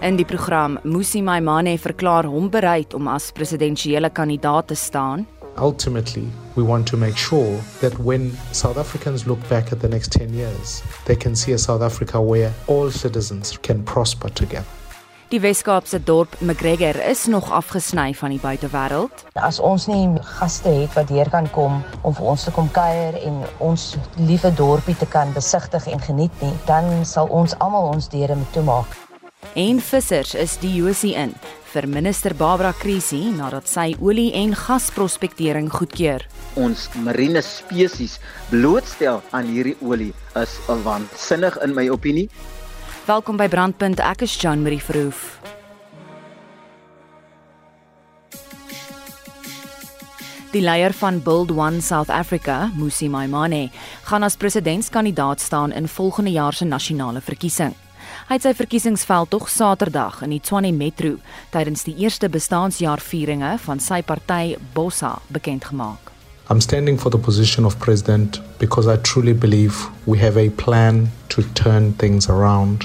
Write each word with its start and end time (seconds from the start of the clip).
In 0.00 0.16
die 0.16 0.24
program 0.24 0.78
Musi 0.84 1.20
Maimane 1.22 1.76
verklaar 1.78 2.24
hom 2.26 2.48
bereid 2.50 2.94
om 2.96 3.06
as 3.12 3.28
presidentsiële 3.36 4.10
kandidaat 4.10 4.66
te 4.66 4.74
staan. 4.74 5.26
Ultimately, 5.58 6.24
we 6.56 6.64
want 6.64 6.86
to 6.86 6.96
make 6.96 7.16
sure 7.18 7.58
that 7.80 7.98
when 7.98 8.32
South 8.52 8.78
Africans 8.78 9.26
look 9.26 9.46
back 9.48 9.70
at 9.72 9.80
the 9.80 9.88
next 9.88 10.12
10 10.12 10.32
years, 10.32 10.82
they 11.04 11.16
can 11.16 11.36
see 11.36 11.52
a 11.52 11.58
South 11.58 11.82
Africa 11.82 12.20
where 12.22 12.52
all 12.66 12.90
citizens 12.90 13.58
can 13.60 13.82
prosper 13.84 14.30
together. 14.30 14.64
Die 15.32 15.40
Wes-Kaapse 15.40 15.96
dorp 16.04 16.34
McGregor 16.44 16.98
is 17.08 17.22
nog 17.24 17.46
afgesny 17.56 18.10
van 18.14 18.34
die 18.34 18.40
buitewêreld. 18.42 19.22
As 19.40 19.56
ons 19.64 19.86
nie 19.88 20.10
gaste 20.36 20.68
het 20.82 20.92
wat 20.92 21.08
hier 21.08 21.30
kan 21.32 21.46
kom 21.54 21.78
om 22.04 22.12
vir 22.18 22.28
ons 22.34 22.44
te 22.44 22.52
kom 22.52 22.68
kuier 22.76 23.16
en 23.22 23.38
ons 23.64 23.86
liewe 24.28 24.50
dorpie 24.60 24.92
te 25.00 25.08
kan 25.08 25.32
besigtig 25.32 25.86
en 25.88 26.04
geniet 26.04 26.36
nie, 26.44 26.52
dan 26.68 27.06
sal 27.08 27.32
ons 27.32 27.56
almal 27.64 27.94
ons 27.94 28.10
deure 28.12 28.36
moet 28.42 28.52
toemaak. 28.52 28.92
En 29.56 29.80
vissers 29.80 30.34
is 30.36 30.58
die 30.60 30.74
Josie 30.82 31.14
in 31.16 31.32
vir 31.72 31.88
minister 31.88 32.36
Barbara 32.36 32.74
Krisi 32.76 33.24
nadat 33.32 33.72
sy 33.72 33.94
olie 34.04 34.34
en 34.36 34.52
gasprospektering 34.68 35.72
goedkeur. 35.72 36.28
Ons 36.60 36.90
marine 37.08 37.40
spesies 37.40 38.20
blootstel 38.52 39.24
aan 39.32 39.48
hierdie 39.48 39.78
olie 39.80 40.12
is 40.44 40.58
waansinnig 40.68 41.56
in 41.64 41.72
my 41.72 41.88
opinie 41.88 42.28
Welkom 43.02 43.34
by 43.34 43.48
Brandpunt. 43.50 43.98
Ek 43.98 44.20
is 44.22 44.30
Jean 44.38 44.60
Marie 44.62 44.78
Verhoef. 44.78 45.22
Die 50.52 50.62
leier 50.62 50.94
van 50.94 51.18
Build 51.24 51.50
One 51.50 51.82
South 51.82 52.12
Africa, 52.14 52.68
Musi 52.78 53.08
Maimane, 53.10 53.72
gaan 54.06 54.22
as 54.22 54.38
presidentskandidaat 54.38 55.42
staan 55.42 55.74
in 55.74 55.90
volgende 55.90 56.30
jaar 56.30 56.54
se 56.54 56.64
nasionale 56.68 57.20
verkiesing. 57.26 57.74
Hy 58.30 58.38
het 58.38 58.46
sy 58.46 58.54
verkiesingsveld 58.54 59.34
tog 59.34 59.50
Saterdag 59.50 60.22
in 60.22 60.36
die 60.36 60.40
Tshwane 60.44 60.70
Metro 60.70 61.16
tydens 61.50 61.82
die 61.88 61.98
eerste 62.06 62.30
bestaanjaarvieringe 62.30 63.56
van 63.66 63.82
sy 63.82 63.98
party 64.06 64.54
Bossa 64.78 65.16
bekend 65.34 65.66
gemaak. 65.72 66.11
I'm 66.52 66.60
standing 66.60 66.98
for 66.98 67.08
the 67.08 67.16
position 67.18 67.64
of 67.64 67.78
president 67.78 68.38
because 68.58 68.86
I 68.86 68.96
truly 68.98 69.32
believe 69.32 69.74
we 70.06 70.18
have 70.18 70.36
a 70.36 70.50
plan 70.50 71.10
to 71.30 71.42
turn 71.54 71.94
things 71.94 72.28
around. 72.28 72.84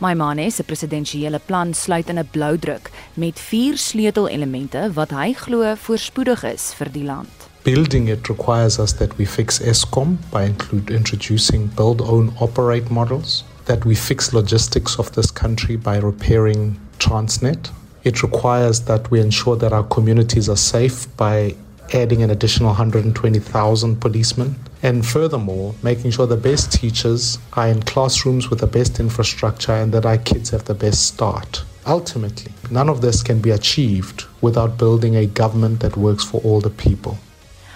Maimane 0.00 0.46
se 0.52 0.62
presidensiële 0.62 1.40
plan 1.46 1.72
sluit 1.74 2.08
in 2.12 2.18
'n 2.22 2.28
blou 2.32 2.52
druk 2.58 2.90
met 3.14 3.38
vier 3.42 3.74
sleutelelemente 3.86 4.84
wat 4.94 5.10
hy 5.10 5.32
glo 5.34 5.72
voorspoedig 5.82 6.44
is 6.52 6.68
vir 6.78 6.90
die 6.94 7.02
land. 7.08 7.48
Building 7.64 8.06
it 8.08 8.28
requires 8.30 8.78
us 8.78 8.92
that 9.02 9.16
we 9.18 9.26
fix 9.26 9.58
ESCOM 9.60 10.14
by 10.30 10.42
include 10.44 10.94
introducing 10.94 11.66
build 11.80 12.00
own 12.00 12.30
operate 12.40 12.86
models, 12.90 13.42
that 13.64 13.84
we 13.84 13.96
fix 13.96 14.30
logistics 14.32 14.94
of 14.98 15.10
this 15.18 15.32
country 15.42 15.76
by 15.78 15.96
repairing 15.98 16.78
Transnet. 16.98 17.70
It 18.04 18.20
requires 18.22 18.80
that 18.86 19.08
we 19.10 19.20
ensure 19.20 19.56
that 19.56 19.72
our 19.72 19.88
communities 19.88 20.48
are 20.48 20.60
safe 20.78 21.08
by 21.16 21.56
adding 21.94 22.22
an 22.22 22.30
additional 22.30 22.70
120,000 22.70 23.96
policemen, 24.00 24.54
and 24.82 25.04
furthermore, 25.06 25.74
making 25.82 26.10
sure 26.10 26.26
the 26.26 26.36
best 26.36 26.72
teachers 26.72 27.38
are 27.52 27.68
in 27.68 27.82
classrooms 27.82 28.50
with 28.50 28.60
the 28.60 28.66
best 28.66 28.98
infrastructure 28.98 29.72
and 29.72 29.92
that 29.92 30.06
our 30.06 30.18
kids 30.18 30.50
have 30.50 30.64
the 30.64 30.74
best 30.74 31.06
start. 31.06 31.62
Ultimately, 31.86 32.52
none 32.70 32.88
of 32.88 33.00
this 33.00 33.22
can 33.22 33.40
be 33.40 33.50
achieved 33.50 34.24
without 34.40 34.78
building 34.78 35.16
a 35.16 35.26
government 35.26 35.80
that 35.80 35.96
works 35.96 36.24
for 36.24 36.40
all 36.42 36.60
the 36.60 36.70
people. 36.70 37.18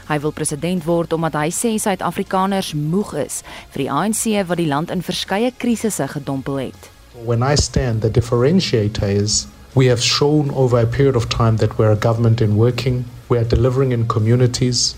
Hy 0.07 0.19
wil 0.19 0.31
president 0.31 0.85
word 0.87 1.11
omdat 1.13 1.35
hy 1.35 1.49
sê 1.51 1.73
Suid-Afrikaners 1.83 2.69
moeg 2.79 3.09
is 3.19 3.41
vir 3.75 3.81
die 3.83 3.89
ANC 3.91 4.29
wat 4.47 4.61
die 4.61 4.69
land 4.71 4.93
in 4.95 5.03
verskeie 5.03 5.51
krisisse 5.59 6.07
gedompel 6.13 6.61
het. 6.69 6.91
When 7.27 7.43
I 7.43 7.57
stand, 7.57 8.03
the 8.03 8.11
differentiator 8.15 9.03
is 9.11 9.49
we 9.75 9.87
have 9.91 9.99
shown 10.01 10.53
over 10.55 10.79
a 10.79 10.87
period 10.87 11.17
of 11.17 11.27
time 11.29 11.57
that 11.59 11.77
we're 11.77 11.91
a 11.91 11.97
government 11.99 12.41
in 12.41 12.55
working 12.57 13.03
We 13.29 13.39
are 13.39 13.45
delivering 13.45 13.91
in 13.91 14.07
communities. 14.07 14.95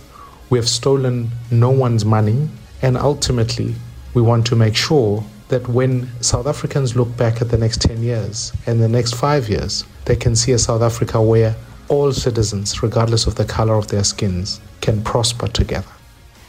We 0.51 0.59
have 0.59 0.69
stolen 0.69 1.31
no 1.51 1.71
one's 1.71 2.05
money. 2.05 2.49
And 2.83 2.97
ultimately, 2.97 3.75
we 4.15 4.21
want 4.23 4.47
to 4.49 4.57
make 4.57 4.77
sure 4.77 5.25
that 5.49 5.67
when 5.69 6.11
South 6.23 6.47
Africans 6.47 6.95
look 6.95 7.15
back 7.17 7.41
at 7.41 7.49
the 7.49 7.57
next 7.57 7.81
10 7.81 8.03
years 8.03 8.53
and 8.67 8.81
the 8.83 8.89
next 8.89 9.15
five 9.15 9.49
years, 9.49 9.85
they 10.05 10.15
can 10.15 10.37
see 10.37 10.53
a 10.53 10.59
South 10.59 10.83
Africa 10.83 11.21
where 11.23 11.57
all 11.89 12.13
citizens, 12.13 12.83
regardless 12.83 13.27
of 13.27 13.37
the 13.37 13.47
color 13.47 13.75
of 13.75 13.89
their 13.89 14.05
skins, 14.05 14.61
can 14.83 15.03
prosper 15.03 15.49
together. 15.49 15.89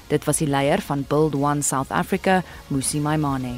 Dit 0.10 0.26
was 0.28 0.38
die 0.42 0.48
leier 0.50 0.82
van 0.82 1.06
Build 1.08 1.36
One 1.36 1.62
South 1.62 1.92
Africa, 1.92 2.44
Musi 2.70 3.00
Maimane. 3.00 3.58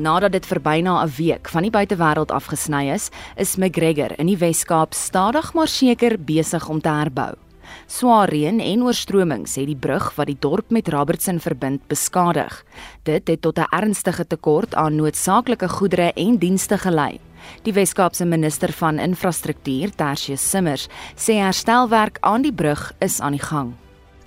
nadat 0.00 0.34
dit 0.34 0.46
vir 0.48 0.60
byna 0.64 0.96
'n 1.02 1.12
week 1.18 1.48
van 1.52 1.62
die 1.66 1.70
buitewêreld 1.74 2.30
afgesny 2.34 2.86
is, 2.94 3.10
is 3.36 3.56
McGregor 3.56 4.12
in 4.20 4.26
die 4.30 4.38
Wes-Kaap 4.40 4.94
stadig 4.94 5.52
maar 5.54 5.68
seker 5.70 6.16
besig 6.18 6.68
om 6.68 6.80
te 6.80 6.88
herbou. 6.94 7.34
Swaar 7.88 8.28
reën 8.30 8.60
en 8.60 8.82
oorstromings 8.86 9.54
het 9.56 9.66
die 9.66 9.76
brug 9.80 10.10
wat 10.16 10.26
die 10.28 10.36
dorp 10.40 10.70
met 10.72 10.88
Robertson 10.92 11.40
verbind 11.40 11.80
beskadig. 11.90 12.60
Dit 13.08 13.28
het 13.30 13.42
tot 13.42 13.58
'n 13.58 13.70
ernstige 13.74 14.26
tekort 14.26 14.74
aan 14.78 14.96
noodsaaklike 14.98 15.68
goedere 15.68 16.10
en 16.12 16.38
dienste 16.42 16.78
gelei. 16.78 17.18
Die 17.66 17.72
Wes-Kaapse 17.76 18.24
minister 18.24 18.72
van 18.72 18.98
Infrastruktuur, 19.00 19.92
Tertius 19.96 20.44
Simmers, 20.50 20.88
sê 21.16 21.34
herstelwerk 21.40 22.18
aan 22.24 22.42
die 22.46 22.52
brug 22.54 22.90
is 23.04 23.20
aan 23.20 23.32
die 23.36 23.44
gang. 23.46 23.74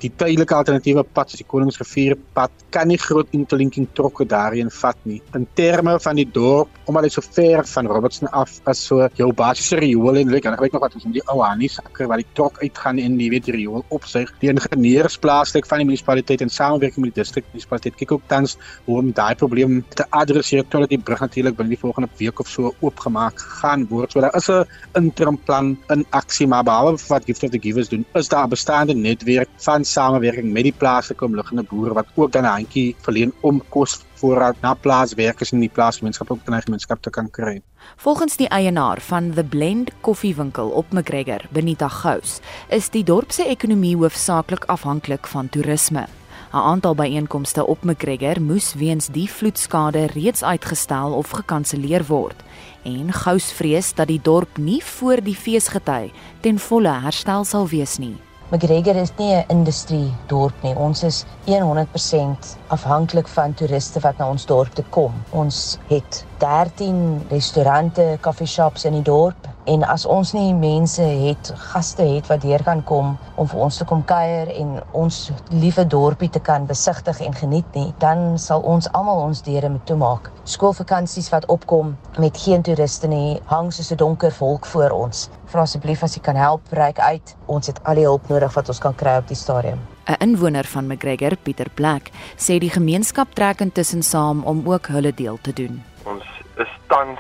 Die 0.02 0.12
tydelike 0.14 0.54
alternatiewe 0.54 1.02
pad 1.04 1.32
soos 1.32 1.42
die 1.42 1.46
Koningsrivier 1.50 2.14
pad 2.38 2.52
kan 2.76 2.86
nie 2.92 3.00
groot 3.02 3.32
interlinking 3.34 3.88
trokke 3.98 4.28
daarin 4.30 4.68
vat 4.70 4.98
nie. 5.10 5.18
In 5.34 5.48
terme 5.58 5.96
van 6.04 6.20
die 6.20 6.26
dorp, 6.36 6.70
omdat 6.86 7.08
dit 7.08 7.16
so 7.16 7.24
ver 7.26 7.64
van 7.66 7.90
Robertson 7.90 8.30
af 8.38 8.52
is, 8.70 8.84
so 8.92 9.08
jou 9.18 9.32
basiese 9.34 9.80
riool 9.82 10.20
en 10.22 10.30
lekker, 10.30 10.54
ek 10.54 10.62
weet 10.68 10.76
nog 10.78 10.84
wat 10.86 10.98
ons 11.00 11.08
om 11.10 11.16
die 11.16 11.24
ou 11.34 11.40
Hanisakker 11.42 12.10
waar 12.12 12.22
die 12.22 12.28
trok 12.38 12.62
uitgaan 12.62 13.00
en 13.02 13.16
die 13.18 13.32
weet 13.34 13.48
die 13.50 13.56
riool 13.58 13.82
opsuig. 13.96 14.30
Die 14.44 14.52
ingenieurs 14.54 15.18
plaaslik 15.24 15.66
van 15.72 15.82
die 15.82 15.90
munisipaliteit 15.90 16.46
en 16.46 16.54
samewerking 16.54 17.02
met 17.08 17.16
die 17.18 17.24
distrik 17.24 17.50
munisipaliteit 17.56 17.98
kyk 18.04 18.14
ook 18.20 18.28
tans 18.30 18.54
hoe 18.86 19.00
om 19.02 19.10
daai 19.18 19.34
probleem 19.42 19.80
te 19.98 20.06
adresseer 20.22 20.68
totdat 20.70 20.94
die 20.94 21.02
brug 21.02 21.26
natuurlik 21.26 21.58
binne 21.58 21.74
die 21.74 21.82
volgende 21.82 22.12
week 22.22 22.38
of 22.46 22.54
so 22.54 22.70
oopgemaak 22.86 23.42
gaan 23.64 23.88
word. 23.90 24.14
So 24.14 24.22
daar 24.28 24.38
is 24.38 24.48
'n 24.50 25.02
interim 25.08 25.38
plan 25.50 25.76
in 25.92 26.06
aksie 26.12 26.46
maar 26.48 26.64
behalwe 26.64 27.02
wat 27.10 27.26
Gift 27.26 27.44
of 27.44 27.50
the 27.52 27.60
Givers 27.60 27.90
doen, 27.90 28.06
is 28.16 28.28
daar 28.30 28.46
'n 28.46 28.50
bestaande 28.54 28.94
netwerk 28.94 29.50
van 29.58 29.87
samenwerking 29.88 30.52
met 30.52 30.68
die 30.68 30.74
plaaslike 30.78 31.26
omliggende 31.28 31.64
boere 31.70 31.94
wat 31.98 32.10
ook 32.16 32.32
dan 32.36 32.44
'n 32.46 32.52
handjie 32.60 32.96
verleen 33.06 33.34
om 33.42 33.62
kos 33.70 33.98
voorraad 34.20 34.56
na 34.62 34.74
plaaswerkers 34.74 35.52
in 35.56 35.60
die 35.64 35.70
plaasgemeenskap 35.78 36.32
ook 36.34 36.40
in 36.48 36.54
die 36.58 36.62
gemeenskap 36.68 37.02
te 37.02 37.10
kan 37.10 37.30
kry. 37.30 37.56
Volgens 37.96 38.36
die 38.36 38.50
eienaar 38.50 39.02
van 39.02 39.32
The 39.36 39.44
Blend 39.44 39.92
koffiewinkel 40.02 40.70
op 40.70 40.92
McGregor, 40.92 41.46
Benita 41.50 41.88
Gous, 41.88 42.40
is 42.70 42.90
die 42.90 43.04
dorp 43.04 43.32
se 43.32 43.46
ekonomie 43.48 43.96
hoofsaaklik 43.98 44.66
afhanklik 44.66 45.28
van 45.28 45.50
toerisme. 45.50 46.06
'n 46.54 46.56
Aantal 46.62 46.96
byeenkomste 46.96 47.66
op 47.68 47.84
McGregor 47.84 48.42
moes 48.42 48.74
weens 48.74 49.08
die 49.08 49.30
vloedskade 49.32 50.06
reeds 50.08 50.44
uitgestel 50.44 51.14
of 51.14 51.30
gekanselleer 51.30 52.06
word 52.08 52.44
en 52.84 53.14
Gous 53.14 53.52
vrees 53.54 53.94
dat 53.94 54.08
die 54.08 54.22
dorp 54.24 54.58
nie 54.58 54.84
voor 54.84 55.24
die 55.24 55.36
feesgety 55.36 56.10
ten 56.40 56.60
volle 56.60 56.94
herstel 57.04 57.46
sal 57.46 57.68
wees 57.68 57.98
nie. 57.98 58.16
McGregor 58.52 58.96
is 59.00 59.10
nie 59.22 59.34
'n 59.38 59.44
industrie 59.54 60.06
dorp 60.34 60.62
nie. 60.66 60.70
Ons 60.84 61.02
is 61.08 61.18
100% 61.56 62.54
afhanklik 62.76 63.28
van 63.34 63.54
toeriste 63.62 64.00
wat 64.06 64.18
na 64.24 64.30
ons 64.36 64.46
dorp 64.54 64.74
toe 64.80 64.86
kom. 65.00 65.14
Ons 65.42 65.60
het 65.92 66.22
13 66.46 67.04
restaurante, 67.36 68.08
coffee 68.30 68.48
shops 68.56 68.86
in 68.86 68.94
die 68.94 69.02
dorp 69.12 69.48
En 69.68 69.84
as 69.84 70.06
ons 70.08 70.30
nie 70.32 70.54
mense 70.56 71.04
het, 71.04 71.50
gaste 71.74 72.02
het 72.08 72.30
wat 72.32 72.40
deur 72.46 72.62
kan 72.64 72.80
kom 72.88 73.18
om 73.36 73.50
vir 73.52 73.64
ons 73.66 73.78
te 73.78 73.84
kom 73.90 74.00
kuier 74.08 74.48
en 74.54 74.70
ons 74.96 75.18
liewe 75.52 75.84
dorpie 75.92 76.30
te 76.32 76.40
kan 76.40 76.64
besigtig 76.70 77.20
en 77.26 77.36
geniet 77.36 77.68
nie, 77.76 77.90
dan 78.00 78.38
sal 78.40 78.64
ons 78.64 78.88
almal 78.96 79.20
ons 79.26 79.42
deure 79.44 79.68
moet 79.76 79.84
toemaak. 79.90 80.30
Skoolvakansies 80.48 81.28
wat 81.36 81.50
opkom 81.52 81.98
met 82.16 82.40
geen 82.46 82.64
toeriste 82.64 83.12
nie, 83.12 83.42
hang 83.52 83.74
soos 83.76 83.92
'n 83.92 84.00
donker 84.00 84.32
wolk 84.40 84.66
voor 84.66 84.92
ons. 84.96 85.28
Vra 85.52 85.68
asseblief 85.68 86.04
as 86.04 86.16
jy 86.16 86.22
kan 86.22 86.36
help, 86.36 86.62
reik 86.74 87.00
uit. 87.00 87.36
Ons 87.46 87.68
het 87.68 87.84
al 87.84 87.96
die 87.96 88.08
hulp 88.08 88.28
nodig 88.30 88.54
wat 88.56 88.70
ons 88.70 88.80
kan 88.80 88.94
kry 88.96 89.18
op 89.18 89.28
die 89.28 89.36
stadium. 89.36 89.80
'n 90.08 90.16
inwoner 90.20 90.64
van 90.64 90.88
McGregor, 90.88 91.36
Pieter 91.44 91.68
Black, 91.76 92.10
sê 92.38 92.58
die 92.60 92.70
gemeenskap 92.72 93.34
trek 93.36 93.60
intussen 93.62 94.04
saam 94.04 94.44
om 94.46 94.64
ook 94.70 94.88
hulle 94.88 95.12
deel 95.14 95.38
te 95.42 95.54
doen. 95.54 95.84
Ons 96.06 96.24
is 96.58 96.72
tans 96.90 97.20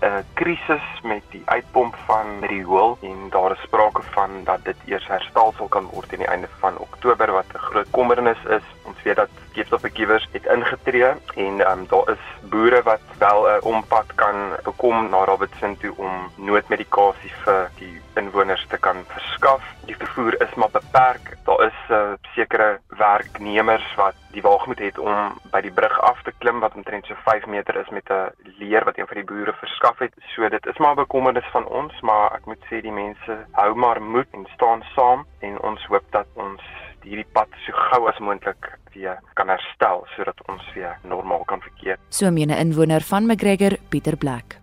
'n 0.00 0.04
uh, 0.08 0.18
krisis 0.36 0.84
met 1.08 1.22
die 1.32 1.40
uitpomp 1.48 1.94
van 2.08 2.26
riool 2.50 2.96
en 3.06 3.16
daar 3.32 3.50
is 3.54 3.62
sprake 3.64 4.02
van 4.16 4.30
dat 4.48 4.64
dit 4.66 4.76
eers 4.92 5.06
herstel 5.08 5.52
sal 5.56 5.68
kan 5.76 5.84
word 5.94 6.08
teen 6.12 6.24
die 6.24 6.28
einde 6.32 6.48
van 6.64 6.76
Oktober 6.86 7.32
wat 7.38 7.46
'n 7.52 7.58
groot 7.70 7.90
kommernis 7.96 8.42
is. 8.58 8.64
Ons 8.90 9.02
weet 9.08 9.16
dat 9.22 9.30
skeepstofverkiewers 9.56 10.28
het 10.32 10.44
ingetree 10.54 11.04
en 11.36 11.56
um, 11.70 11.86
daar 11.90 12.10
is 12.12 12.22
boere 12.52 12.82
wat 12.82 13.00
wel 13.18 13.42
'n 13.44 13.56
uh, 13.58 13.66
ompad 13.72 14.14
kan 14.14 14.36
bekom 14.62 15.08
na 15.08 15.24
Robertson 15.24 15.76
toe 15.80 15.94
om 16.04 16.18
noodmedikasie 16.44 17.30
vir 17.44 17.70
die 17.78 17.94
inwoners 18.20 18.66
te 18.68 18.76
kan 18.78 18.96
verskaf. 19.14 19.62
Die 19.88 19.96
vervoer 19.96 20.36
is 20.44 20.52
maar 20.60 20.68
beperk. 20.74 21.32
Daar 21.48 21.64
is 21.70 21.78
uh, 21.90 22.02
sekere 22.36 22.68
werknemers 23.00 23.88
wat 23.96 24.14
die 24.36 24.42
waagmoed 24.44 24.78
het 24.84 24.98
om 25.00 25.38
by 25.54 25.60
die 25.64 25.72
brug 25.72 25.96
af 26.04 26.20
te 26.28 26.32
klim 26.42 26.60
wat 26.60 26.74
omtrent 26.76 27.06
so 27.08 27.14
5 27.24 27.46
meter 27.56 27.76
is 27.80 27.88
met 27.88 28.10
'n 28.18 28.28
leer 28.60 28.84
wat 28.84 28.98
een 29.00 29.08
van 29.08 29.16
die 29.22 29.30
boere 29.32 29.52
verskaf 29.62 29.98
het. 30.04 30.12
So 30.34 30.48
dit 30.52 30.66
is 30.68 30.78
maar 30.78 30.92
'n 30.92 31.00
bekommernis 31.04 31.48
van 31.56 31.64
ons, 31.66 31.96
maar 32.00 32.28
ek 32.36 32.44
moet 32.46 32.64
sê 32.68 32.80
die 32.82 32.92
mense 33.04 33.40
hou 33.52 33.72
maar 33.74 34.02
moed 34.02 34.28
en 34.36 34.44
staan 34.52 34.82
saam 34.94 35.24
en 35.40 35.56
ons 35.60 35.86
hoop 35.88 36.04
dat 36.12 36.26
ons 36.34 36.60
hierdie 37.06 37.26
pad 37.34 37.48
so 37.66 37.74
gou 37.90 38.06
as 38.10 38.18
moontlik 38.22 38.66
weer 38.94 39.20
kan 39.38 39.50
herstel 39.52 40.02
sodat 40.16 40.40
ons 40.50 40.64
weer 40.74 40.96
normaal 41.06 41.44
kan 41.48 41.62
verkeer. 41.62 41.98
So 42.10 42.30
meen 42.30 42.50
'n 42.50 42.58
inwoner 42.58 43.00
van 43.00 43.26
McGregor, 43.26 43.76
Pieter 43.88 44.16
Black. 44.16 44.58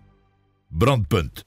Brandpunt. 0.69 1.43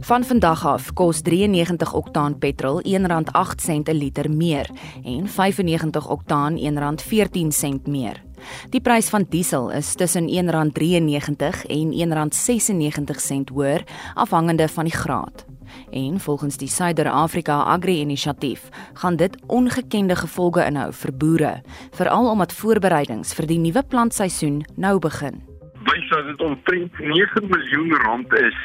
Van 0.00 0.24
vandag 0.24 0.66
af 0.66 0.92
kos 0.92 1.22
93 1.22 1.92
oktaan 1.92 2.38
petrol 2.38 2.80
R1.08 2.80 3.88
'n 3.88 3.96
liter 3.96 4.30
meer 4.30 4.70
en 5.04 5.28
95 5.28 6.08
oktaan 6.08 6.54
R1.14 6.56 7.88
meer. 7.88 8.22
Die 8.68 8.80
prys 8.80 9.08
van 9.10 9.24
diesel 9.28 9.70
is 9.70 9.94
tussen 9.94 10.28
R1.93 10.28 11.66
en 11.68 11.86
R1.96 11.92 13.52
hoër 13.54 13.82
afhangende 14.14 14.68
van 14.68 14.84
die 14.84 14.92
graad. 14.96 15.44
en 15.90 16.20
volgens 16.20 16.56
die 16.56 16.68
Suider-Afrika 16.68 17.52
Agri-inisiatief 17.52 18.68
gaan 18.92 19.16
dit 19.16 19.42
ongekende 19.46 20.16
gevolge 20.16 20.64
inhou 20.66 20.90
vir 20.92 21.12
boere, 21.16 21.54
veral 21.98 22.30
omdat 22.32 22.52
voorbereidings 22.52 23.34
vir 23.38 23.48
die 23.52 23.58
nuwe 23.58 23.82
plantseisoen 23.82 24.62
nou 24.76 24.98
begin 24.98 25.42
wys 25.84 26.06
dat 26.08 26.24
dit 26.24 26.40
omtrent 26.42 26.96
9 27.06 27.42
miljoen 27.50 27.90
rand 28.06 28.30
is 28.38 28.56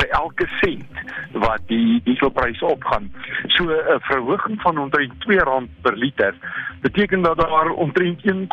vir 0.00 0.08
elke 0.18 0.48
sent 0.58 0.96
wat 1.44 1.62
die 1.70 2.00
dieselprys 2.08 2.58
opgaan. 2.66 3.06
So 3.54 3.64
'n 3.70 4.02
verhoging 4.10 4.58
van 4.64 4.78
omtrent 4.82 5.12
R2 5.28 5.38
per 5.82 5.96
liter 5.96 6.34
beteken 6.82 7.22
dat 7.22 7.38
daar 7.38 7.70
omtrent 7.70 8.20
1,8 8.24 8.46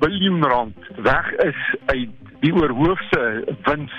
miljard 0.00 0.48
rand 0.52 0.76
weg 1.04 1.32
is 1.50 1.76
uit 1.86 2.08
die 2.40 2.54
oorhoofse 2.54 3.22
wins 3.62 3.92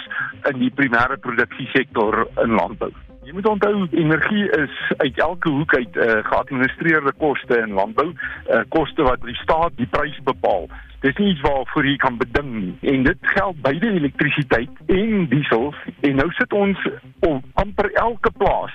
in 0.50 0.60
die 0.60 0.72
primêre 0.74 1.18
produksiesektor 1.22 2.28
in 2.42 2.52
landbou. 2.58 2.92
Jy 3.26 3.34
moet 3.34 3.46
onthou 3.50 3.88
energie 3.98 4.46
is 4.54 4.76
uit 4.98 5.18
elke 5.20 5.50
hoek 5.50 5.76
uit 5.76 5.96
uh, 5.98 6.04
geadministreerde 6.28 7.14
koste 7.18 7.58
in 7.58 7.70
landbou, 7.74 8.08
uh, 8.08 8.56
eh, 8.58 8.66
koste 8.70 9.02
wat 9.08 9.24
die 9.26 9.36
staat 9.42 9.74
die 9.82 9.88
prys 9.90 10.20
bepaal. 10.30 10.68
Dis 11.06 11.14
nie 11.22 11.28
iets 11.38 11.42
waarvoor 11.46 11.86
jy 11.86 12.00
kan 12.02 12.16
beding 12.18 12.54
nie. 12.58 12.72
En 12.90 13.04
dit 13.06 13.28
geld 13.36 13.58
beide 13.62 13.90
elektrisiteit 14.00 14.72
en 15.00 15.28
diesel. 15.30 15.68
En 16.08 16.16
nou 16.18 16.26
sit 16.34 16.54
ons 16.58 16.82
op 17.28 17.44
amper 17.62 17.92
elke 18.02 18.32
plaas 18.40 18.74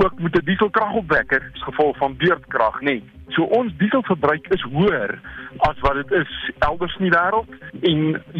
ook 0.00 0.14
met 0.24 0.32
'n 0.32 0.38
die 0.38 0.48
dieselkragopwekker 0.54 1.44
as 1.54 1.66
gevolg 1.68 1.96
van 2.00 2.16
beurtkrag, 2.16 2.78
nê. 2.80 2.94
Nee. 2.96 3.02
So 3.36 3.42
ons 3.58 3.76
dieselverbruik 3.82 4.46
is 4.56 4.62
hoër 4.72 5.18
as 5.68 5.78
wat 5.84 5.94
dit 6.00 6.10
is 6.22 6.32
elders 6.64 6.96
in 6.96 7.04
die 7.04 7.12
wêreld 7.18 7.52
en 7.90 7.98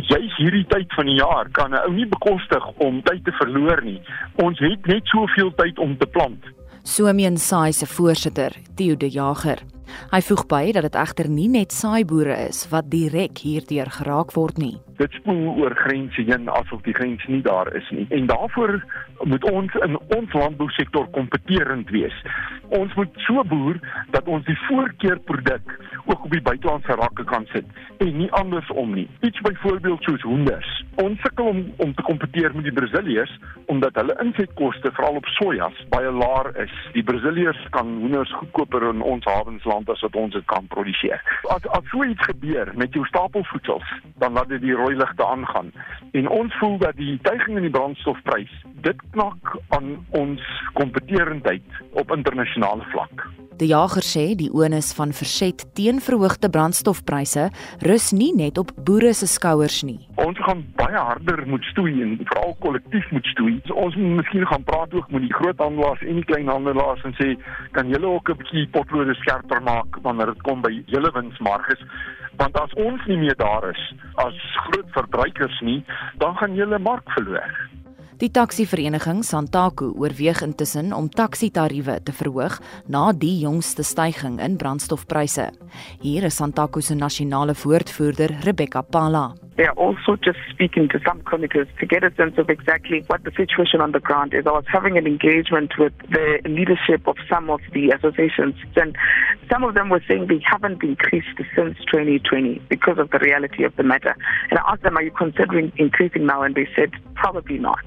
juis 0.08 0.32
hierdie 0.40 0.64
tyd 0.74 0.88
van 0.96 1.06
die 1.10 1.20
jaar 1.24 1.46
kan 1.52 1.70
'n 1.74 1.80
ou 1.86 1.92
nie 1.92 2.08
bekostig 2.16 2.64
om 2.86 3.02
tyd 3.02 3.20
te 3.28 3.32
verloor 3.42 3.82
nie. 3.84 4.00
Ons 4.40 4.58
het 4.64 4.86
net 4.86 5.06
soveel 5.12 5.52
tyd 5.60 5.78
om 5.78 5.96
te 6.00 6.06
plant. 6.06 6.44
Soemien 6.82 7.36
Saai 7.36 7.72
se 7.72 7.86
voorsitter, 7.86 8.52
Theo 8.74 8.96
de 8.96 9.10
Jager. 9.10 9.58
Hy 10.12 10.20
voeg 10.28 10.40
by 10.52 10.64
dat 10.76 10.86
dit 10.88 10.98
egter 11.02 11.28
nie 11.36 11.46
net 11.52 11.74
saaiboere 11.76 12.36
is 12.50 12.64
wat 12.74 12.90
direk 12.96 13.42
hierdeur 13.46 13.90
geraak 14.00 14.34
word 14.38 14.58
nie. 14.64 14.74
dit 14.98 15.10
spoel 15.10 15.56
oor 15.60 15.75
grense 15.75 16.20
heen 16.28 16.48
asof 16.58 16.81
die 16.87 16.94
grens 16.96 17.25
nie 17.31 17.43
daar 17.44 17.69
is 17.78 17.87
nie. 17.93 18.06
En 18.14 18.26
daarvoor 18.31 18.76
moet 19.31 19.46
ons 19.50 19.75
in 19.84 19.96
ons 20.16 20.32
landbousektor 20.37 21.06
kompeterend 21.16 21.90
wees. 21.94 22.16
Ons 22.78 22.94
moet 22.98 23.19
so 23.28 23.44
boer 23.50 23.76
dat 24.14 24.28
ons 24.37 24.44
die 24.48 24.56
voorkeurproduk 24.66 25.72
ook 26.06 26.25
op 26.26 26.31
die 26.32 26.40
buitelandse 26.48 26.96
rakke 27.00 27.25
kan 27.31 27.46
sit 27.52 27.66
en 28.04 28.12
nie 28.20 28.28
andersom 28.38 28.93
nie. 28.96 29.06
Iets 29.26 29.40
byvoorbeeld 29.48 30.04
soos 30.06 30.25
hoenders. 30.28 30.69
Ons 31.02 31.20
sukkel 31.25 31.50
om 31.52 31.62
om 31.87 31.92
te 31.99 32.04
kompeteer 32.08 32.54
met 32.54 32.69
die 32.69 32.75
Brasiliërs 32.76 33.32
omdat 33.72 33.96
hulle 34.00 34.16
insetkoste 34.25 34.92
veral 34.96 35.19
op 35.20 35.28
sojas 35.37 35.76
baie 35.92 36.12
laag 36.20 36.52
is. 36.64 36.72
Die 36.96 37.04
Brasiliërs 37.08 37.66
kan 37.76 37.92
hoenders 38.04 38.32
goedkoper 38.40 38.88
in 38.90 39.02
ons 39.04 39.26
hawensland 39.28 39.90
as 39.92 40.02
wat 40.06 40.16
ons 40.22 40.37
dit 40.38 40.46
kan 40.52 40.69
produseer. 40.72 41.22
As 41.54 41.62
as 41.78 41.84
so 41.90 42.02
iets 42.04 42.26
gebeur 42.31 42.70
met 42.75 42.94
jou 42.94 43.04
stapelvoedsels, 43.06 43.87
dan 44.22 44.32
laat 44.34 44.49
dit 44.50 44.60
die 44.62 44.75
rooi 44.86 44.94
ligte 44.96 45.24
aangaan. 45.26 45.72
En 46.12 46.28
ons 46.28 46.58
voel 46.58 46.78
dat 46.78 46.94
die 46.96 47.18
stygings 47.18 47.56
in 47.60 47.66
die 47.66 47.70
brandstofprys 47.76 48.52
dit 48.86 49.02
knak 49.10 49.56
aan 49.68 49.88
ons 50.10 50.42
kompeteerendheid 50.74 51.82
op 52.00 52.12
internasionale 52.14 52.86
vlak. 52.92 53.26
Die 53.56 53.70
jager 53.72 54.04
sê 54.04 54.24
die 54.36 54.50
onus 54.52 54.90
van 54.98 55.14
verset 55.16 55.62
teen 55.78 55.96
verhoogde 56.04 56.50
brandstofpryse 56.52 57.46
rus 57.88 58.10
nie 58.12 58.32
net 58.36 58.58
op 58.60 58.74
boere 58.88 59.14
se 59.16 59.24
skouers 59.32 59.78
nie. 59.88 59.96
Ons 60.20 60.36
gaan 60.44 60.60
baie 60.76 60.98
harder 61.00 61.40
moet 61.48 61.64
stoei 61.72 61.94
en 62.04 62.18
veral 62.28 62.52
kollektief 62.60 63.08
moet 63.16 63.30
stoei. 63.32 63.54
So 63.66 63.78
ons 63.86 63.96
moet 64.00 64.18
miskien 64.20 64.44
gaan 64.52 64.66
praat 64.68 64.92
ook 65.00 65.08
met 65.10 65.24
die 65.24 65.32
groothandelaars 65.38 66.04
en 66.04 66.20
die 66.20 66.28
kleinhandelaars 66.28 67.00
en 67.08 67.16
sê 67.22 67.30
kan 67.72 67.88
julle 67.94 68.08
ook 68.12 68.28
'n 68.30 68.38
bietjie 68.44 68.68
potlode 68.76 69.14
skerper 69.24 69.60
maak 69.62 69.88
wanneer 70.02 70.26
dit 70.34 70.42
kom 70.42 70.60
by 70.60 70.72
julle 70.92 71.10
winsmarges 71.16 71.80
want 72.38 72.56
as 72.60 72.72
ons 72.80 73.06
nie 73.10 73.16
meer 73.20 73.36
daar 73.40 73.66
is 73.70 73.82
as 74.22 74.38
groot 74.66 74.90
verbruikers 74.96 75.56
nie, 75.64 75.80
dan 76.20 76.36
gaan 76.40 76.56
jy 76.58 76.64
'n 76.66 76.76
mark 76.82 77.06
verloor. 77.16 77.52
Die 78.16 78.30
taksivereniging 78.32 79.20
Santaku 79.28 79.90
oorweeg 79.92 80.40
intussen 80.42 80.92
om 80.96 81.08
taksitariewe 81.08 81.98
te 82.02 82.12
verhoog 82.16 82.60
na 82.88 83.12
die 83.12 83.38
jongste 83.42 83.82
stygings 83.84 84.40
in 84.42 84.56
brandstofpryse. 84.56 85.50
Hier 86.00 86.24
is 86.24 86.36
Santaku 86.40 86.80
se 86.80 86.94
nasionale 86.94 87.52
woordvoerder 87.54 88.38
Rebecca 88.44 88.82
Pala. 88.82 89.34
They 89.56 89.64
are 89.64 89.76
also 89.84 90.16
just 90.22 90.38
speaking 90.50 90.88
to 90.90 90.98
some 91.06 91.22
committees 91.22 91.66
to 91.80 91.86
get 91.86 92.04
a 92.04 92.10
sense 92.16 92.36
of 92.36 92.50
exactly 92.50 93.02
what 93.06 93.24
the 93.24 93.30
situation 93.36 93.80
on 93.80 93.92
the 93.92 94.00
ground 94.00 94.34
is. 94.34 94.44
I 94.46 94.50
was 94.50 94.66
having 94.68 94.98
an 94.98 95.06
engagement 95.06 95.72
with 95.78 95.94
the 96.10 96.40
leadership 96.44 97.06
of 97.06 97.16
some 97.30 97.48
of 97.48 97.60
the 97.72 97.88
associations, 97.90 98.54
and 98.76 98.94
some 99.50 99.64
of 99.64 99.72
them 99.74 99.88
were 99.88 100.02
saying 100.06 100.26
they 100.28 100.42
haven't 100.44 100.82
increased 100.82 101.40
since 101.54 101.78
2020 101.90 102.60
because 102.68 102.98
of 102.98 103.08
the 103.10 103.18
reality 103.18 103.64
of 103.64 103.74
the 103.76 103.82
matter. 103.82 104.14
And 104.50 104.58
I 104.58 104.62
asked 104.70 104.82
them, 104.82 104.94
Are 104.98 105.02
you 105.02 105.10
considering 105.10 105.72
increasing 105.78 106.26
now? 106.26 106.42
And 106.42 106.54
they 106.54 106.68
said, 106.76 106.90
Probably 107.14 107.56
not. 107.58 107.82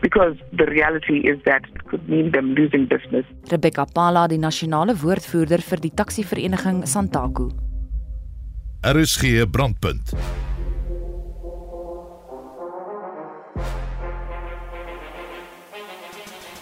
Because 0.00 0.36
the 0.56 0.64
reality 0.64 1.18
is 1.28 1.38
that 1.44 1.62
it 1.74 1.84
could 1.84 2.08
mean 2.08 2.30
them 2.32 2.54
losing 2.54 2.86
business. 2.86 3.26
Rebecca 3.52 3.84
Pala, 3.94 4.26
die 4.26 4.38
nasionale 4.40 4.94
woordvoerder 4.96 5.60
vir 5.62 5.80
die 5.84 5.92
taxi-vereniging 5.94 6.86
Santaku. 6.88 7.50
RSG 8.80 9.44
Brandpunt. 9.52 10.12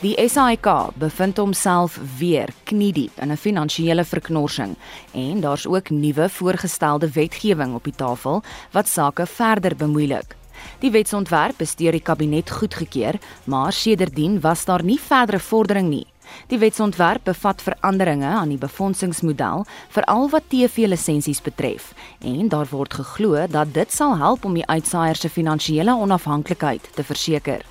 Die 0.01 0.15
SAIK 0.15 0.69
bevind 0.95 1.41
homself 1.43 1.97
weer 2.21 2.53
kniediep 2.71 3.17
in 3.25 3.33
'n 3.33 3.37
finansiële 3.41 4.05
verknorsing 4.07 4.77
en 5.13 5.41
daar's 5.43 5.65
ook 5.67 5.89
nuwe 5.91 6.29
voorgestelde 6.31 7.09
wetgewing 7.17 7.73
op 7.75 7.85
die 7.89 7.95
tafel 7.99 8.43
wat 8.77 8.87
sake 8.89 9.27
verder 9.27 9.75
bemoeilik. 9.81 10.37
Die 10.85 10.91
wetsontwerp 10.95 11.61
is 11.67 11.75
deur 11.81 11.93
die 11.93 12.01
kabinet 12.07 12.51
goedgekeur, 12.61 13.19
maar 13.51 13.73
sedertdien 13.75 14.39
was 14.45 14.63
daar 14.71 14.85
nie 14.87 15.01
verdere 15.09 15.41
vordering 15.43 15.89
nie. 15.91 16.07
Die 16.47 16.59
wetsontwerp 16.63 17.25
bevat 17.27 17.63
veranderinge 17.67 18.29
aan 18.39 18.49
die 18.55 18.59
befondsingsmodel, 18.63 19.65
veral 19.99 20.29
wat 20.31 20.47
TV-lisensies 20.53 21.43
betref, 21.43 21.91
en 22.23 22.47
daar 22.55 22.67
word 22.71 22.95
geglo 23.03 23.35
dat 23.51 23.75
dit 23.75 23.91
sal 23.93 24.15
help 24.23 24.45
om 24.47 24.55
die 24.61 24.67
uitsaaiers 24.71 25.21
se 25.21 25.29
finansiële 25.41 25.97
onafhanklikheid 25.99 26.87
te 26.95 27.03
verseker. 27.05 27.65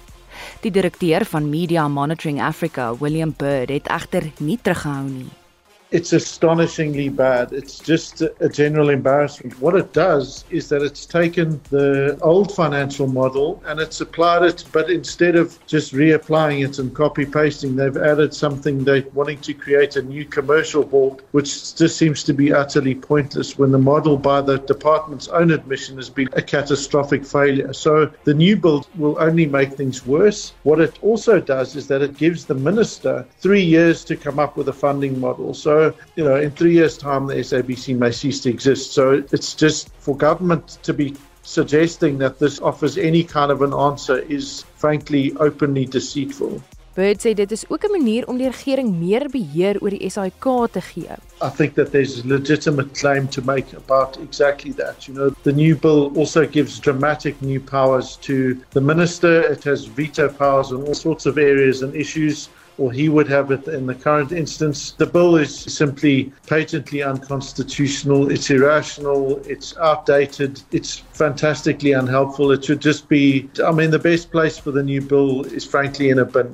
Die 0.63 0.72
direkteur 0.74 1.25
van 1.32 1.48
Media 1.53 1.88
Monitoring 1.88 2.39
Africa, 2.50 2.86
William 3.00 3.34
Bird, 3.38 3.74
het 3.77 3.91
egter 4.00 4.29
nie 4.51 4.60
teruggehou 4.63 5.03
nie. 5.10 5.29
it's 5.91 6.12
astonishingly 6.12 7.10
bad. 7.10 7.53
It's 7.53 7.79
just 7.79 8.22
a 8.22 8.50
general 8.50 8.89
embarrassment. 8.89 9.60
What 9.62 9.75
it 9.75 9.94
does 9.94 10.44
is 10.50 10.67
that 10.70 10.82
it's 10.82 11.06
taken 11.06 11.62
the 11.70 12.17
old 12.22 12.53
financial 12.53 13.08
model 13.08 13.63
and 13.65 13.79
it's 13.79 14.01
applied 14.01 14.44
it, 14.44 14.65
but 14.74 14.89
instead 14.89 15.36
of 15.36 15.58
just 15.65 15.94
reapplying 15.94 16.67
it 16.67 16.79
and 16.79 16.94
copy 16.94 17.25
pasting, 17.25 17.75
they've 17.75 17.96
added 17.96 18.34
something 18.34 18.84
they're 18.84 19.03
wanting 19.13 19.39
to 19.41 19.53
create 19.53 19.96
a 19.96 20.01
new 20.01 20.25
commercial 20.25 20.84
board, 20.84 21.22
which 21.32 21.75
just 21.75 21.98
seems 21.98 22.24
to 22.25 22.34
be 22.34 22.51
utterly 22.51 22.96
pointless 22.96 23.58
when 23.58 23.72
the 23.72 23.77
model, 23.79 24.17
by 24.17 24.41
the 24.41 24.58
department's 24.60 25.27
own 25.29 25.51
admission, 25.51 25.96
has 25.96 26.10
been 26.10 26.27
a 26.34 26.41
catastrophic 26.41 27.25
failure. 27.25 27.72
So 27.72 28.12
the 28.25 28.34
new 28.34 28.58
build 28.58 28.88
will 28.96 29.15
only 29.20 29.46
make 29.46 29.74
things 29.74 30.06
worse. 30.06 30.51
What 30.63 30.82
it 30.82 31.00
also 31.01 31.39
does 31.39 31.75
is 31.77 31.88
that 31.88 32.01
it 32.01 32.17
gives 32.17 32.46
the 32.46 32.56
minister 32.56 33.25
three 33.39 33.63
years 33.63 34.03
to 34.06 34.17
come 34.17 34.38
up 34.38 34.58
with 34.58 34.67
a 34.67 34.74
funding 34.74 35.17
model. 35.20 35.53
So 35.53 35.76
So, 35.77 35.93
you 36.15 36.24
know, 36.24 36.38
in 36.38 36.50
three 36.50 36.74
years' 36.74 36.98
time, 36.98 37.27
the 37.27 37.36
SABC 37.36 37.96
may 37.96 38.10
cease 38.12 38.39
to 38.41 38.50
exist. 38.50 38.93
So 38.98 39.22
it's 39.31 39.53
just 39.53 39.91
for 40.00 40.17
government 40.17 40.79
to 40.81 40.91
be 40.91 41.13
suggesting 41.43 42.17
that 42.17 42.39
this 42.39 42.60
offers 42.60 42.98
any 42.98 43.24
kind 43.24 43.51
of 43.51 43.62
an 43.62 43.74
answer 43.75 44.17
is 44.38 44.63
frankly 44.84 45.24
openly 45.39 45.86
deceitful. 45.86 46.51
Bird 46.98 47.22
sê 47.22 47.36
dit 47.38 47.51
is 47.53 47.62
ook 47.69 47.84
'n 47.86 47.93
manier 47.93 48.25
om 48.25 48.39
die 48.41 48.48
regering 48.50 48.88
meer 48.98 49.27
beheer 49.36 49.77
oor 49.86 49.93
die 49.93 50.01
SAIK 50.10 50.48
te 50.74 50.81
gee. 50.88 51.13
I 51.48 51.51
think 51.60 51.75
that 51.77 51.91
there's 51.93 52.15
a 52.25 52.27
legitimate 52.31 52.96
claim 53.01 53.27
to 53.38 53.46
make 53.50 53.69
about 53.84 54.17
exactly 54.24 54.74
that. 54.81 55.05
You 55.07 55.13
know, 55.13 55.27
the 55.43 55.53
new 55.60 55.75
bill 55.84 56.01
also 56.17 56.48
gives 56.57 56.79
dramatic 56.89 57.38
new 57.51 57.60
powers 57.74 58.15
to 58.29 58.39
the 58.74 58.81
minister. 58.81 59.36
It 59.55 59.63
has 59.69 59.86
veto 60.01 60.27
powers 60.41 60.72
in 60.72 60.81
all 60.88 60.98
sorts 61.05 61.27
of 61.27 61.38
areas 61.38 61.84
and 61.86 61.93
issues. 61.93 62.50
or 62.77 62.91
he 62.91 63.10
would 63.10 63.27
have 63.27 63.51
it 63.51 63.67
in 63.67 63.86
the 63.88 63.96
current 63.96 64.31
instance. 64.31 64.91
The 64.91 65.05
bill 65.05 65.36
is 65.36 65.53
simply 65.60 66.31
patently 66.48 67.01
unconstitutional. 67.01 68.31
It's 68.31 68.50
irrational. 68.50 69.38
It's 69.46 69.75
outdated. 69.77 70.62
It's 70.72 71.00
fantastically 71.13 71.93
unhelpful. 71.93 72.51
It 72.51 72.63
should 72.65 72.81
just 72.81 73.10
be, 73.10 73.50
I 73.65 73.72
mean, 73.72 73.91
the 73.91 74.00
best 74.00 74.31
place 74.31 74.57
for 74.57 74.72
the 74.72 74.84
new 74.84 75.01
bill 75.01 75.43
is 75.46 75.65
frankly 75.65 76.10
in 76.10 76.19
a 76.19 76.25
bin. 76.25 76.53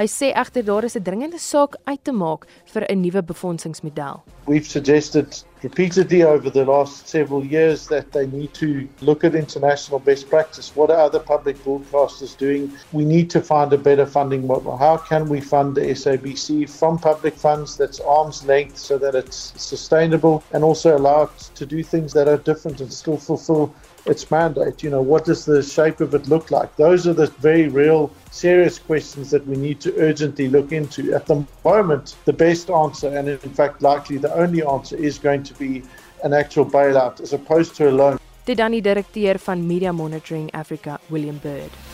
Hy 0.00 0.06
sê 0.08 0.30
egter 0.38 0.64
daar 0.64 0.84
is 0.86 0.94
'n 0.96 1.02
dringende 1.04 1.36
saak 1.42 1.74
uit 1.90 2.00
te 2.06 2.12
maak 2.14 2.46
vir 2.72 2.86
'n 2.88 3.00
nuwe 3.04 3.20
befondsingsmodel. 3.22 4.22
We've 4.46 4.64
suggested 4.64 5.28
repeatedly 5.62 6.22
over 6.22 6.50
the 6.50 6.64
last 6.64 7.08
several 7.08 7.44
years 7.44 7.86
that 7.88 8.12
they 8.12 8.26
need 8.28 8.52
to 8.54 8.88
look 9.00 9.24
at 9.24 9.34
international 9.34 9.98
best 9.98 10.28
practice. 10.28 10.74
What 10.74 10.90
are 10.90 11.00
other 11.00 11.18
public 11.20 11.56
broadcasters 11.58 12.36
doing? 12.36 12.72
We 12.92 13.04
need 13.04 13.30
to 13.30 13.40
find 13.40 13.72
a 13.72 13.78
better 13.78 14.06
funding 14.06 14.46
model. 14.46 14.76
How 14.76 14.96
can 14.96 15.28
we 15.28 15.40
fund 15.40 15.76
the 15.76 15.82
SABC 15.82 16.68
from 16.70 16.98
public 16.98 17.34
funds 17.34 17.76
that's 17.76 18.00
arm's 18.00 18.44
length 18.44 18.78
so 18.78 18.98
that 18.98 19.14
it's 19.14 19.52
sustainable 19.62 20.42
and 20.52 20.64
also 20.64 20.96
allow 20.96 21.22
it 21.22 21.38
to 21.54 21.66
do 21.66 21.82
things 21.82 22.12
that 22.14 22.28
are 22.28 22.38
different 22.38 22.80
and 22.80 22.92
still 22.92 23.16
fulfill 23.18 23.74
its 24.06 24.30
mandate. 24.30 24.82
You 24.82 24.90
know, 24.90 25.02
what 25.02 25.24
does 25.24 25.44
the 25.44 25.62
shape 25.62 26.00
of 26.00 26.14
it 26.14 26.28
look 26.28 26.50
like? 26.50 26.76
Those 26.76 27.06
are 27.06 27.12
the 27.12 27.26
very 27.26 27.68
real, 27.68 28.12
serious 28.30 28.78
questions 28.78 29.30
that 29.30 29.46
we 29.46 29.56
need 29.56 29.80
to 29.80 29.94
urgently 29.98 30.48
look 30.48 30.72
into. 30.72 31.14
At 31.14 31.26
the 31.26 31.44
moment, 31.64 32.16
the 32.24 32.32
best 32.32 32.70
answer, 32.70 33.08
and 33.08 33.28
in 33.28 33.38
fact, 33.38 33.82
likely 33.82 34.18
the 34.18 34.34
only 34.34 34.62
answer, 34.64 34.96
is 34.96 35.18
going 35.18 35.42
to 35.44 35.54
be 35.54 35.82
an 36.24 36.32
actual 36.32 36.66
bailout 36.66 37.20
as 37.20 37.32
opposed 37.32 37.74
to 37.76 37.88
a 37.88 37.92
loan. 37.92 38.18
Dit 38.44 38.56
dan 38.56 38.70
die 38.70 38.82
direkteur 38.82 39.38
van 39.38 39.66
Media 39.66 39.92
Monitoring 39.92 40.50
Africa, 40.50 40.98
William 41.08 41.38
Bird. 41.42 41.88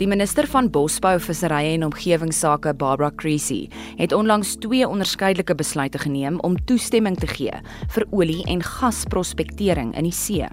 Die 0.00 0.06
minister 0.08 0.46
van 0.48 0.70
Bosbou, 0.72 1.18
Visserye 1.20 1.74
en 1.76 1.84
Omgewingsake, 1.84 2.72
Barbara 2.80 3.10
Creasy, 3.20 3.66
het 3.98 4.12
onlangs 4.16 4.54
twee 4.64 4.88
onderskeidelike 4.88 5.54
besluite 5.58 6.00
geneem 6.00 6.40
om 6.48 6.56
toestemming 6.70 7.18
te 7.20 7.28
gee 7.28 7.58
vir 7.92 8.06
olie 8.10 8.40
en 8.48 8.64
gasprospektering 8.64 9.92
in 9.98 10.08
die 10.08 10.16
see. 10.16 10.48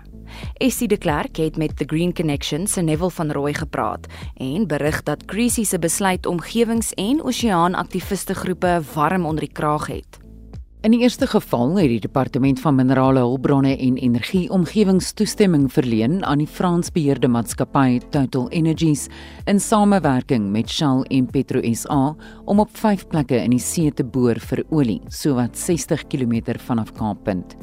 Estie 0.61 0.89
de 0.91 0.99
Klerk 1.01 1.39
het 1.41 1.57
met 1.57 1.77
The 1.79 1.87
Green 1.89 2.11
Connection 2.13 2.67
se 2.69 2.83
Neville 2.85 3.09
van 3.15 3.31
Rooi 3.33 3.53
gepraat 3.57 4.05
en 4.37 4.67
berig 4.69 5.01
dat 5.07 5.25
Creasy 5.25 5.63
se 5.65 5.79
besluit 5.81 6.29
omgewings- 6.29 6.93
en 6.99 7.23
oseaanaktiviste 7.25 8.35
groepe 8.37 8.81
warm 8.93 9.25
onder 9.25 9.47
die 9.47 9.55
kraag 9.55 9.87
het. 9.89 10.18
In 10.81 10.93
die 10.95 11.01
eerste 11.03 11.27
geval 11.27 11.73
het 11.75 11.89
die 11.91 11.99
Departement 11.99 12.61
van 12.63 12.77
Minerale 12.79 13.19
Hulpbronne 13.19 13.73
en 13.83 13.97
Energie 13.99 14.45
omgewingstoestemming 14.55 15.65
verleen 15.75 16.21
aan 16.23 16.39
die 16.39 16.47
Frans-beheerde 16.47 17.27
maatskappy 17.27 17.97
Total 18.13 18.45
Energies 18.55 19.09
in 19.51 19.59
samewerking 19.59 20.45
met 20.53 20.69
Shell 20.71 21.01
en 21.11 21.25
PetroSA 21.33 21.97
om 22.47 22.63
op 22.63 22.71
vyf 22.79 23.03
plekke 23.11 23.41
in 23.43 23.51
die 23.51 23.59
see 23.59 23.91
te 23.91 24.05
boor 24.07 24.39
vir 24.39 24.61
olie, 24.69 25.01
sowat 25.11 25.59
60 25.59 26.05
km 26.13 26.53
vanaf 26.69 26.93
Kaappunt. 26.95 27.57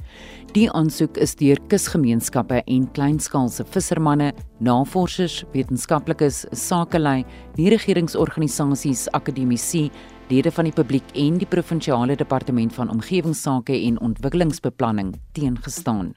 Die 0.53 0.69
aansoek 0.77 1.17
is 1.25 1.33
deur 1.41 1.57
kusgemeenskappe 1.73 2.61
en 2.69 2.85
kleinskaalse 2.97 3.65
vissermanne, 3.73 4.35
navorsers, 4.61 5.39
wetenskaplikes, 5.57 6.45
sakelei, 6.53 7.23
nie-regeringsorganisasies, 7.57 9.09
akademici 9.17 9.87
lede 10.29 10.51
van 10.51 10.67
die 10.67 10.75
publiek 10.75 11.07
en 11.15 11.37
die 11.39 11.47
provinsiale 11.47 12.17
departement 12.19 12.73
van 12.75 12.91
omgewingsake 12.91 13.77
en 13.87 13.99
ontwikkelingsbeplanning 14.03 15.13
teengestaan. 15.37 16.15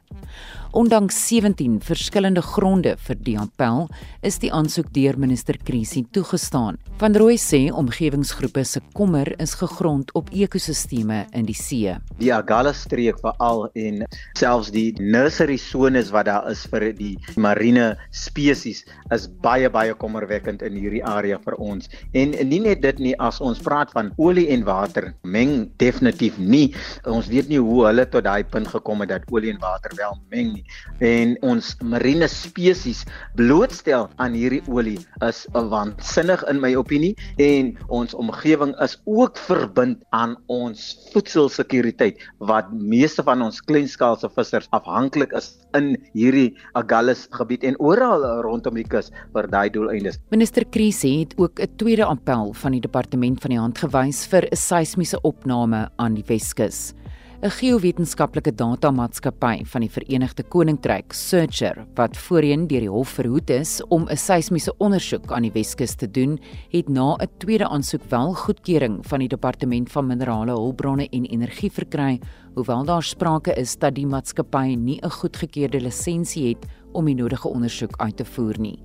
Ondanks 0.78 1.18
17 1.30 1.80
verskillende 1.82 2.42
gronde 2.46 2.92
vir 3.08 3.18
die 3.26 3.36
appel 3.42 3.88
is 4.26 4.38
die 4.42 4.52
aansoek 4.54 4.92
deur 4.94 5.18
minister 5.18 5.58
Kriesi 5.66 6.04
toegestaan. 6.14 6.78
Van 7.02 7.16
Rooi 7.18 7.38
sê 7.42 7.62
omgewingsgroepe 7.74 8.62
se 8.70 8.82
kommer 8.98 9.32
is 9.42 9.56
gegrond 9.58 10.12
op 10.18 10.30
ekosisteme 10.34 11.24
in 11.38 11.46
die 11.48 11.56
see. 11.58 11.96
Die 12.20 12.30
Agala 12.36 12.74
streek 12.78 13.18
veral 13.24 13.68
en 13.74 14.04
selfs 14.38 14.70
die 14.76 14.92
nursery 15.00 15.58
sones 15.58 16.12
wat 16.14 16.30
daar 16.30 16.50
is 16.52 16.66
vir 16.70 16.92
die 17.00 17.16
marine 17.42 17.96
spesies 18.12 18.84
is 19.16 19.26
baie 19.42 19.70
baie 19.74 19.96
kommerwekkend 19.98 20.62
in 20.66 20.78
hierdie 20.78 21.02
area 21.06 21.40
vir 21.48 21.58
ons. 21.58 21.90
En 22.14 22.38
nie 22.50 22.62
net 22.66 22.84
dit 22.86 23.02
nie 23.10 23.16
as 23.18 23.42
ons 23.42 23.58
praat 23.66 23.90
van 24.00 24.12
olie 24.26 24.48
en 24.56 24.64
water 24.68 25.12
meng 25.28 25.68
definitief 25.82 26.38
nie. 26.40 26.70
Ons 27.10 27.28
weet 27.32 27.50
nie 27.52 27.60
hoe 27.64 27.86
hulle 27.88 28.06
tot 28.14 28.26
daai 28.28 28.44
punt 28.54 28.70
gekom 28.72 29.02
het 29.04 29.12
dat 29.14 29.26
olie 29.36 29.52
en 29.56 29.60
water 29.64 29.94
wel 30.00 30.18
meng 30.34 30.54
nie. 30.56 30.64
En 31.06 31.36
ons 31.54 31.72
marine 31.94 32.28
spesies 32.32 33.04
blootstel 33.40 34.08
aan 34.24 34.36
hierdie 34.38 34.62
olie 34.72 34.98
is 35.28 35.44
waansinnig 35.56 36.44
in 36.52 36.62
my 36.64 36.72
opinie 36.80 37.14
en 37.46 37.74
ons 38.00 38.16
omgewing 38.24 38.74
is 38.86 38.96
ook 39.10 39.40
verbind 39.50 40.02
aan 40.16 40.36
ons 40.60 40.86
voedselsekuriteit 41.14 42.22
wat 42.52 42.72
meeste 42.74 43.24
van 43.28 43.44
ons 43.48 43.60
kleinskaalse 43.70 44.30
vissers 44.38 44.70
afhanklik 44.78 45.34
is 45.38 45.54
in 45.78 45.94
hierdie 46.16 46.50
Agulhas 46.80 47.26
gebied 47.36 47.66
en 47.68 47.76
oral 47.84 48.24
rondom 48.46 48.78
die 48.78 48.86
kus 48.88 49.12
vir 49.36 49.50
daai 49.52 49.68
doeleindes. 49.76 50.20
Minister 50.34 50.66
Krisi 50.78 51.12
het 51.24 51.36
ook 51.38 51.60
'n 51.60 51.76
tweede 51.82 52.06
appel 52.06 52.54
van 52.54 52.72
die 52.72 52.82
departement 52.84 53.42
van 53.42 53.52
die 53.52 53.60
hand 53.60 53.78
gewys 53.90 54.24
vir 54.30 54.46
'n 54.52 54.56
seismiese 54.62 55.18
opname 55.26 55.88
aan 55.98 56.14
die 56.14 56.26
Weskus. 56.30 56.94
'n 57.42 57.50
Geowetenskaplike 57.56 58.52
datamaatskappy 58.52 59.64
van 59.72 59.82
die 59.86 59.90
Verenigde 59.90 60.44
Koninkryk, 60.52 61.12
Searcher, 61.16 61.86
wat 61.96 62.18
voorheen 62.20 62.68
deur 62.68 62.80
die 62.84 62.92
hof 62.92 63.14
verhoed 63.18 63.50
is 63.56 63.78
om 63.90 64.06
'n 64.12 64.16
seismiese 64.20 64.72
ondersoek 64.84 65.32
aan 65.32 65.44
die 65.48 65.54
Weskus 65.56 65.96
te 65.96 66.08
doen, 66.10 66.38
het 66.74 66.88
na 66.92 67.16
'n 67.16 67.28
tweede 67.42 67.68
aansoek 67.72 68.04
wel 68.12 68.36
goedkeuring 68.44 69.00
van 69.08 69.20
die 69.24 69.28
Departement 69.32 69.90
van 69.96 70.08
Minerale 70.12 70.52
Hulpbronne 70.54 71.10
en 71.12 71.26
Energie 71.32 71.72
verkry, 71.72 72.20
hoewel 72.60 72.84
daar 72.92 73.04
sprake 73.08 73.54
is 73.58 73.76
dat 73.78 73.96
die 73.96 74.06
maatskappy 74.08 74.76
nie 74.76 75.00
'n 75.02 75.10
goedgekeurde 75.22 75.82
lisensie 75.82 76.50
het 76.52 76.66
om 76.94 77.06
die 77.10 77.16
nodige 77.18 77.48
ondersoek 77.48 77.96
uit 78.04 78.18
te 78.22 78.26
voer 78.36 78.56
nie. 78.60 78.78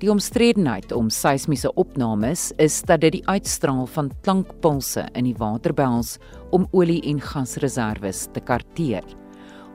Die 0.00 0.08
omstredenheid 0.08 0.92
om 0.96 1.10
seismiese 1.12 1.68
opnames 1.76 2.46
is 2.64 2.78
dat 2.88 3.02
dit 3.02 3.18
die 3.18 3.24
uitstraal 3.28 3.84
van 3.92 4.06
klankpulse 4.24 5.04
in 5.18 5.26
die 5.28 5.36
water 5.36 5.74
behels 5.76 6.14
om 6.56 6.64
olie- 6.72 7.02
en 7.10 7.18
gasreserve 7.20 8.12
te 8.32 8.40
karteer. 8.48 9.04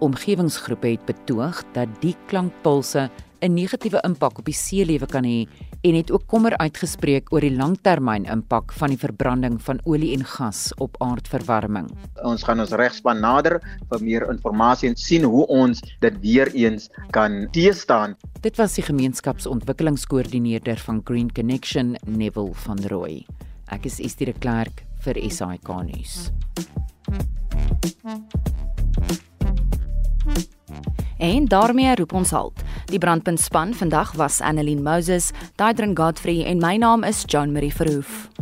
Omgewingsgroepe 0.02 0.96
het 0.96 1.06
betoog 1.06 1.62
dat 1.78 1.94
die 2.02 2.16
klankpulse 2.28 3.06
'n 3.46 3.54
negatiewe 3.54 4.02
impak 4.08 4.38
op 4.42 4.46
die 4.50 4.54
seelewe 4.58 5.06
kan 5.06 5.24
hê 5.30 5.44
en 5.90 5.94
het 5.96 6.12
ook 6.12 6.24
kommer 6.28 6.54
uitgespreek 6.58 7.30
oor 7.34 7.44
die 7.46 7.54
langtermyninimpak 7.56 8.72
van 8.80 8.94
die 8.94 8.98
verbranding 9.00 9.58
van 9.68 9.78
olie 9.86 10.12
en 10.16 10.24
gas 10.26 10.70
op 10.82 10.98
aardverwarming. 11.04 11.90
Ons 12.26 12.44
gaan 12.48 12.64
ons 12.64 12.74
regspan 12.80 13.22
nader 13.22 13.60
vir 13.92 14.02
meer 14.02 14.26
inligting 14.32 14.90
en 14.90 14.96
sien 15.00 15.26
hoe 15.30 15.44
ons 15.52 15.82
dit 16.02 16.18
weer 16.24 16.50
eens 16.58 16.88
kan 17.16 17.46
teestaan. 17.56 18.16
Dit 18.46 18.58
was 18.62 18.78
die 18.80 18.86
gemeenskapsontwikkelingskoördineerder 18.88 20.82
van 20.88 21.02
Green 21.10 21.30
Connection, 21.32 21.94
Neville 22.06 22.56
van 22.66 22.82
Rooi. 22.92 23.22
Ek 23.74 23.86
is 23.90 24.00
Estie 24.06 24.30
de 24.32 24.38
Klerk 24.42 24.86
vir 25.06 25.20
SAK 25.32 25.70
nuus. 25.92 26.32
Thank 28.06 28.34
you. 28.34 28.35
En 31.34 31.46
daarmee 31.48 31.96
roep 31.96 32.14
ons 32.14 32.30
halt. 32.30 32.60
Die 32.86 33.00
brandpuntspan 33.00 33.74
vandag 33.74 34.12
was 34.12 34.42
Annelien 34.42 34.84
Moses, 34.84 35.32
Daitrin 35.58 35.98
Godfrey 35.98 36.46
en 36.46 36.58
my 36.62 36.76
naam 36.76 37.04
is 37.04 37.24
Jean 37.26 37.52
Marie 37.56 37.74
Verhoef. 37.74 38.35